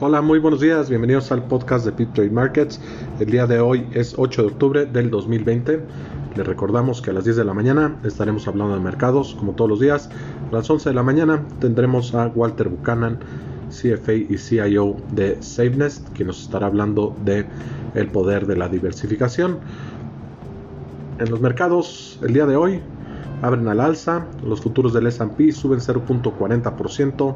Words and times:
Hola, 0.00 0.22
muy 0.22 0.38
buenos 0.38 0.60
días, 0.60 0.88
bienvenidos 0.88 1.32
al 1.32 1.42
podcast 1.42 1.84
de 1.84 1.90
Pit 1.90 2.12
Trade 2.12 2.30
Markets. 2.30 2.80
El 3.18 3.32
día 3.32 3.48
de 3.48 3.58
hoy 3.58 3.84
es 3.92 4.14
8 4.16 4.42
de 4.42 4.48
octubre 4.48 4.86
del 4.86 5.10
2020. 5.10 5.80
Les 6.36 6.46
recordamos 6.46 7.02
que 7.02 7.10
a 7.10 7.14
las 7.14 7.24
10 7.24 7.38
de 7.38 7.44
la 7.44 7.52
mañana 7.52 7.96
estaremos 8.04 8.46
hablando 8.46 8.74
de 8.74 8.80
mercados, 8.80 9.34
como 9.34 9.54
todos 9.54 9.68
los 9.68 9.80
días. 9.80 10.08
A 10.52 10.54
las 10.54 10.70
11 10.70 10.90
de 10.90 10.94
la 10.94 11.02
mañana 11.02 11.44
tendremos 11.58 12.14
a 12.14 12.28
Walter 12.28 12.68
Buchanan, 12.68 13.18
CFA 13.70 14.12
y 14.12 14.38
CIO 14.38 14.98
de 15.10 15.36
SafeNest, 15.42 16.08
que 16.10 16.24
nos 16.24 16.42
estará 16.42 16.68
hablando 16.68 17.16
de 17.24 17.46
el 17.96 18.06
poder 18.06 18.46
de 18.46 18.54
la 18.54 18.68
diversificación. 18.68 19.58
En 21.18 21.28
los 21.28 21.40
mercados, 21.40 22.20
el 22.22 22.34
día 22.34 22.46
de 22.46 22.54
hoy 22.54 22.80
abren 23.42 23.66
al 23.66 23.80
alza, 23.80 24.26
los 24.44 24.60
futuros 24.60 24.92
del 24.92 25.08
S&P 25.08 25.50
suben 25.50 25.80
0.40%, 25.80 27.34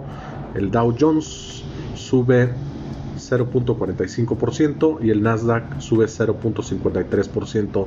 el 0.54 0.70
Dow 0.70 0.94
Jones 0.96 1.64
sube 1.94 2.50
0.45% 3.16 4.98
y 5.02 5.10
el 5.10 5.22
Nasdaq 5.22 5.80
sube 5.80 6.06
0.53%. 6.06 7.86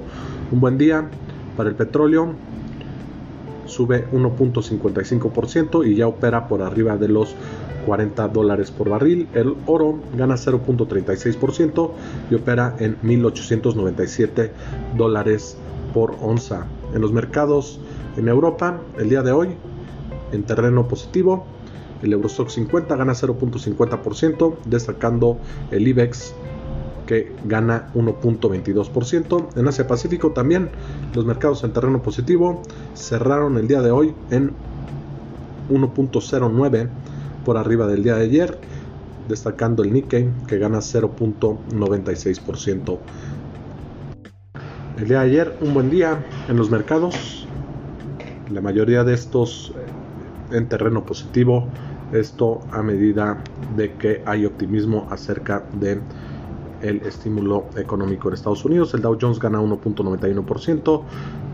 Un 0.52 0.60
buen 0.60 0.78
día 0.78 1.10
para 1.58 1.70
el 1.70 1.76
petróleo, 1.76 2.34
sube 3.66 4.08
1.55% 4.12 5.88
y 5.88 5.96
ya 5.96 6.08
opera 6.08 6.48
por 6.48 6.62
arriba 6.62 6.98
de 6.98 7.08
los 7.08 7.36
40 7.86 8.28
dólares 8.30 8.72
por 8.72 8.90
barril. 8.90 9.28
El 9.34 9.56
oro 9.66 10.00
gana 10.18 10.36
0.36% 10.36 11.92
y 12.30 12.36
opera 12.36 12.76
en 12.80 12.98
1897 13.02 14.52
dólares 14.98 15.58
por 15.94 16.16
onza. 16.22 16.68
En 16.94 17.02
los 17.02 17.12
mercados 17.12 17.80
en 18.18 18.28
Europa, 18.28 18.80
el 18.98 19.10
día 19.10 19.22
de 19.22 19.32
hoy, 19.32 19.50
en 20.32 20.44
terreno 20.44 20.88
positivo, 20.88 21.46
el 22.02 22.14
Eurostock 22.14 22.50
50 22.50 22.96
gana 22.96 23.14
0.50%, 23.14 24.56
destacando 24.66 25.38
el 25.72 25.88
IBEX 25.88 26.34
que 27.06 27.32
gana 27.46 27.92
1.22%. 27.94 29.58
En 29.58 29.68
Asia 29.68 29.86
Pacífico 29.88 30.32
también 30.32 30.70
los 31.14 31.26
mercados 31.26 31.64
en 31.64 31.74
terreno 31.74 32.02
positivo 32.02 32.64
cerraron 32.96 33.58
el 33.58 33.68
día 33.68 33.82
de 33.82 33.92
hoy 33.92 34.16
en 34.32 34.54
1.09 35.70 36.90
por 37.44 37.58
arriba 37.58 37.88
del 37.88 38.04
día 38.04 38.16
de 38.16 38.24
ayer, 38.24 38.58
destacando 39.28 39.84
el 39.84 39.92
Nikkei 39.94 40.30
que 40.48 40.58
gana 40.58 40.80
0.96%. 40.80 42.98
El 44.98 45.08
día 45.08 45.20
de 45.20 45.26
ayer 45.26 45.58
un 45.62 45.74
buen 45.74 45.90
día 45.90 46.26
en 46.48 46.58
los 46.58 46.70
mercados, 46.70 47.48
la 48.50 48.62
mayoría 48.62 49.04
de 49.04 49.14
estos 49.14 49.74
en 50.56 50.68
terreno 50.68 51.06
positivo, 51.06 51.68
esto 52.12 52.62
a 52.72 52.82
medida 52.82 53.38
de 53.76 53.94
que 53.94 54.24
hay 54.26 54.46
optimismo 54.46 55.08
acerca 55.10 55.64
de 55.74 56.00
el 56.82 57.02
estímulo 57.02 57.66
económico 57.78 58.28
en 58.28 58.34
Estados 58.36 58.66
Unidos. 58.66 58.94
El 58.94 59.02
Dow 59.02 59.18
Jones 59.20 59.40
gana 59.40 59.60
1.91%, 59.60 61.02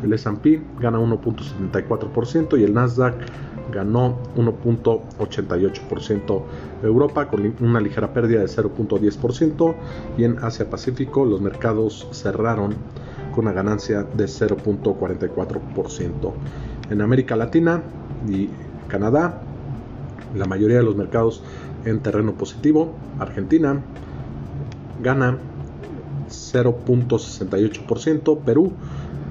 el 0.03 0.13
S&P 0.13 0.61
gana 0.79 0.99
1.74% 0.99 2.59
y 2.59 2.63
el 2.63 2.73
Nasdaq 2.73 3.15
ganó 3.71 4.17
1.88%. 4.35 6.41
Europa 6.83 7.27
con 7.27 7.55
una 7.61 7.79
ligera 7.79 8.13
pérdida 8.13 8.41
de 8.41 8.47
0.10% 8.47 9.75
y 10.17 10.25
en 10.25 10.37
Asia 10.39 10.69
Pacífico 10.69 11.25
los 11.25 11.41
mercados 11.41 12.07
cerraron 12.11 12.75
con 13.33 13.45
una 13.45 13.53
ganancia 13.53 14.03
de 14.03 14.25
0.44%. 14.25 16.33
En 16.89 17.01
América 17.01 17.37
Latina 17.37 17.81
y 18.27 18.49
Canadá, 18.91 19.41
la 20.35 20.45
mayoría 20.45 20.77
de 20.77 20.83
los 20.83 20.97
mercados 20.97 21.41
en 21.85 22.01
terreno 22.01 22.33
positivo. 22.33 22.93
Argentina 23.19 23.81
gana 25.01 25.37
0.68%, 26.27 28.39
Perú 28.39 28.73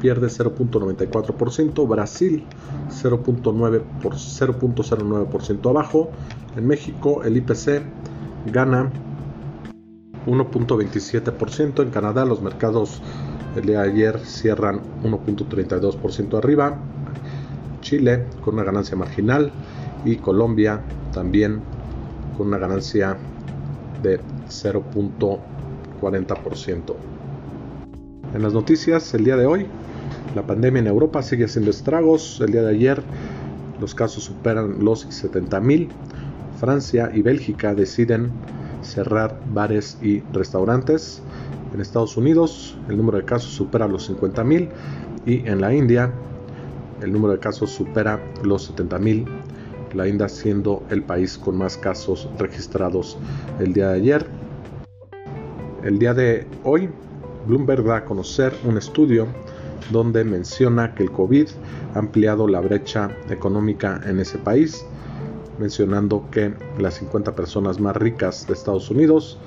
pierde 0.00 0.28
0.94%, 0.28 1.86
Brasil 1.86 2.46
0.09% 2.88 5.70
abajo, 5.70 6.10
en 6.56 6.66
México 6.66 7.22
el 7.22 7.36
IPC 7.36 7.82
gana 8.46 8.90
1.27%, 10.26 11.82
en 11.82 11.90
Canadá 11.90 12.24
los 12.24 12.40
mercados 12.40 13.02
el 13.56 13.66
día 13.66 13.82
de 13.82 13.90
ayer 13.90 14.20
cierran 14.20 14.80
1.32% 15.02 16.38
arriba, 16.38 16.78
Chile 17.80 18.26
con 18.44 18.54
una 18.54 18.64
ganancia 18.64 18.96
marginal 18.96 19.52
y 20.04 20.16
Colombia 20.16 20.82
también 21.12 21.60
con 22.36 22.48
una 22.48 22.58
ganancia 22.58 23.16
de 24.02 24.20
0.40%. 24.48 26.94
En 28.34 28.42
las 28.42 28.52
noticias 28.52 29.14
el 29.14 29.24
día 29.24 29.36
de 29.36 29.46
hoy, 29.46 29.66
la 30.34 30.46
pandemia 30.46 30.80
en 30.80 30.86
Europa 30.86 31.22
sigue 31.22 31.44
haciendo 31.44 31.70
estragos. 31.70 32.40
El 32.40 32.52
día 32.52 32.62
de 32.62 32.70
ayer 32.70 33.02
los 33.80 33.94
casos 33.94 34.24
superan 34.24 34.84
los 34.84 35.08
70.000. 35.08 35.88
Francia 36.58 37.10
y 37.12 37.22
Bélgica 37.22 37.74
deciden 37.74 38.30
cerrar 38.82 39.40
bares 39.52 39.98
y 40.02 40.20
restaurantes. 40.32 41.22
En 41.74 41.80
Estados 41.80 42.16
Unidos 42.16 42.76
el 42.88 42.96
número 42.96 43.18
de 43.18 43.24
casos 43.24 43.52
supera 43.52 43.88
los 43.88 44.08
50.000 44.10 44.68
y 45.26 45.46
en 45.48 45.60
la 45.60 45.74
India 45.74 46.12
el 47.02 47.12
número 47.12 47.32
de 47.32 47.38
casos 47.38 47.70
supera 47.70 48.20
los 48.42 48.74
70.000. 48.74 49.26
La 49.94 50.06
India 50.06 50.28
siendo 50.28 50.84
el 50.90 51.02
país 51.02 51.36
con 51.36 51.56
más 51.56 51.76
casos 51.76 52.28
registrados 52.38 53.18
el 53.58 53.72
día 53.72 53.88
de 53.88 53.96
ayer. 53.96 54.26
El 55.82 55.98
día 55.98 56.14
de 56.14 56.46
hoy 56.62 56.88
Bloomberg 57.46 57.84
da 57.84 57.96
a 57.96 58.04
conocer 58.04 58.52
un 58.64 58.76
estudio 58.76 59.26
donde 59.90 60.24
menciona 60.24 60.94
que 60.94 61.02
el 61.02 61.10
COVID 61.10 61.48
ha 61.94 61.98
ampliado 61.98 62.46
la 62.46 62.60
brecha 62.60 63.10
económica 63.30 64.00
en 64.06 64.20
ese 64.20 64.38
país, 64.38 64.84
mencionando 65.58 66.28
que 66.30 66.54
las 66.78 66.94
50 66.94 67.34
personas 67.34 67.80
más 67.80 67.96
ricas 67.96 68.46
de 68.46 68.52
Estados 68.52 68.90
Unidos 68.90 69.38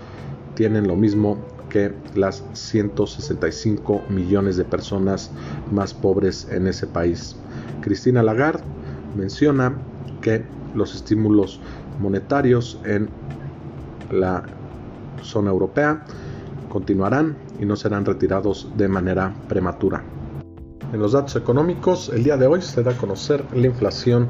tienen 0.56 0.88
lo 0.88 0.96
mismo 0.96 1.38
que 1.73 1.91
las 2.13 2.44
165 2.53 4.03
millones 4.07 4.57
de 4.57 4.63
personas 4.63 5.31
más 5.72 5.91
pobres 5.91 6.47
en 6.51 6.67
ese 6.67 6.85
país. 6.85 7.35
Cristina 7.81 8.22
Lagarde 8.22 8.63
menciona 9.17 9.73
que 10.22 10.45
los 10.75 10.94
estímulos 10.94 11.59
monetarios 12.00 12.79
en 12.85 13.09
la 14.12 14.44
zona 15.23 15.50
europea 15.50 16.06
continuarán 16.69 17.38
y 17.59 17.66
no 17.66 17.75
serán 17.75 18.06
retirados 18.06 18.69
de 18.78 18.88
manera 18.88 19.33
prematura. 19.50 20.03
En 20.94 21.00
los 21.00 21.13
datos 21.13 21.35
económicos, 21.35 22.09
el 22.09 22.23
día 22.23 22.38
de 22.38 22.45
hoy 22.45 22.62
se 22.62 22.83
da 22.83 22.91
a 22.91 22.97
conocer 22.97 23.44
la 23.51 23.66
inflación 23.66 24.28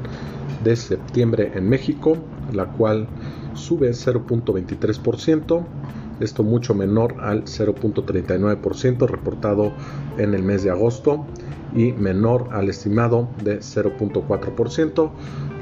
de 0.64 0.76
septiembre 0.76 1.52
en 1.54 1.68
México, 1.68 2.16
la 2.54 2.64
cual 2.64 3.06
sube 3.52 3.90
0.23%, 3.90 5.62
esto 6.20 6.42
mucho 6.42 6.74
menor 6.74 7.16
al 7.20 7.44
0.39% 7.44 9.06
reportado 9.06 9.72
en 10.18 10.34
el 10.34 10.42
mes 10.42 10.62
de 10.62 10.70
agosto 10.70 11.26
y 11.74 11.92
menor 11.92 12.48
al 12.52 12.68
estimado 12.68 13.28
de 13.42 13.58
0.4%. 13.58 15.10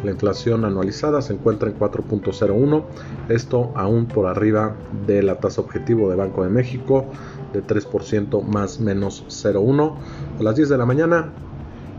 La 0.04 0.10
inflación 0.10 0.64
anualizada 0.64 1.22
se 1.22 1.32
encuentra 1.32 1.70
en 1.70 1.78
4.01, 1.78 2.84
esto 3.28 3.72
aún 3.74 4.06
por 4.06 4.26
arriba 4.26 4.74
de 5.06 5.22
la 5.22 5.36
tasa 5.36 5.60
objetivo 5.60 6.10
de 6.10 6.16
Banco 6.16 6.44
de 6.44 6.50
México 6.50 7.06
de 7.52 7.62
3% 7.62 8.42
más 8.42 8.80
menos 8.80 9.24
0,1. 9.28 9.94
A 10.40 10.42
las 10.42 10.56
10 10.56 10.68
de 10.68 10.78
la 10.78 10.86
mañana, 10.86 11.32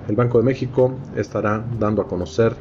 el 0.07 0.15
Banco 0.15 0.37
de 0.37 0.43
México 0.43 0.93
estará 1.15 1.63
dando 1.79 2.01
a 2.01 2.07
conocer 2.07 2.53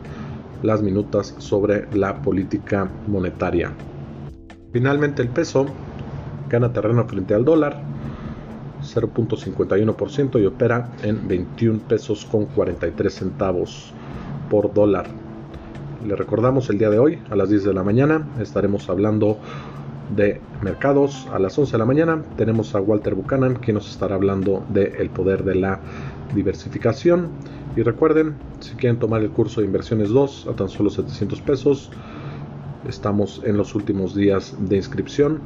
las 0.63 0.81
minutas 0.81 1.35
sobre 1.39 1.89
la 1.93 2.23
política 2.23 2.89
monetaria. 3.09 3.73
Finalmente 4.73 5.21
el 5.21 5.29
peso 5.29 5.67
gana 6.49 6.73
terreno 6.73 7.07
frente 7.07 7.35
al 7.35 7.45
dólar 7.45 7.83
0.51% 8.83 10.41
y 10.41 10.47
opera 10.47 10.91
en 11.03 11.29
21 11.29 11.81
pesos 11.81 12.25
con 12.25 12.47
43 12.47 13.13
centavos 13.13 13.93
por 14.49 14.73
dólar. 14.73 15.07
Le 16.07 16.17
recordamos 16.17 16.71
el 16.71 16.79
día 16.79 16.89
de 16.89 16.99
hoy 16.99 17.19
a 17.31 17.37
las 17.37 17.51
10 17.51 17.65
de 17.65 17.75
la 17.75 17.85
mañana 17.85 18.27
estaremos 18.41 18.89
hablando 18.89 19.39
de 20.17 20.41
mercados 20.63 21.29
a 21.33 21.39
las 21.39 21.59
11 21.59 21.73
de 21.73 21.79
la 21.79 21.85
mañana. 21.85 22.23
Tenemos 22.37 22.75
a 22.75 22.81
Walter 22.81 23.15
Buchanan, 23.15 23.57
quien 23.57 23.75
nos 23.75 23.91
estará 23.91 24.15
hablando 24.15 24.65
del 24.71 24.95
el 24.97 25.11
poder 25.11 25.45
de 25.45 25.55
la 25.55 25.81
diversificación. 26.35 27.29
Y 27.77 27.83
recuerden, 27.83 28.35
si 28.61 28.75
quieren 28.75 28.99
tomar 28.99 29.23
el 29.23 29.31
curso 29.31 29.61
de 29.61 29.67
inversiones 29.67 30.09
2 30.11 30.49
a 30.51 30.57
tan 30.57 30.69
solo 30.69 30.91
700 30.91 31.41
pesos, 31.41 31.91
estamos 32.89 33.41
en 33.45 33.57
los 33.57 33.75
últimos 33.75 34.15
días 34.15 34.55
de 34.59 34.77
inscripción. 34.77 35.41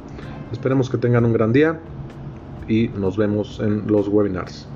Esperemos 0.51 0.89
que 0.89 0.97
tengan 0.97 1.25
un 1.25 1.33
gran 1.33 1.53
día 1.53 1.79
y 2.67 2.89
nos 2.89 3.17
vemos 3.17 3.59
en 3.59 3.87
los 3.87 4.07
webinars. 4.07 4.67